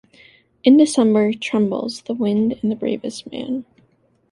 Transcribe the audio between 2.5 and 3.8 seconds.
and the bravest man.